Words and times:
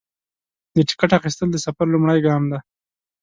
د 0.75 0.77
ټکټ 0.87 1.11
اخیستل 1.17 1.47
د 1.51 1.57
سفر 1.65 1.85
لومړی 1.93 2.19
ګام 2.25 2.43
دی. 2.51 2.59